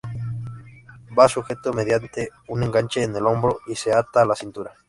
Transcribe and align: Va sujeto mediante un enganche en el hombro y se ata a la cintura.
Va 1.15 1.29
sujeto 1.29 1.73
mediante 1.73 2.31
un 2.47 2.63
enganche 2.63 3.03
en 3.03 3.15
el 3.15 3.27
hombro 3.27 3.59
y 3.67 3.75
se 3.75 3.93
ata 3.93 4.23
a 4.23 4.25
la 4.25 4.35
cintura. 4.35 4.73